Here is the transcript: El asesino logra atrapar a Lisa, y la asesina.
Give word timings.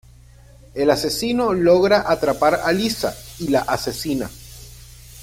El 0.73 0.89
asesino 0.89 1.53
logra 1.53 2.09
atrapar 2.11 2.61
a 2.65 2.71
Lisa, 2.71 3.15
y 3.37 3.49
la 3.49 3.59
asesina. 3.59 4.27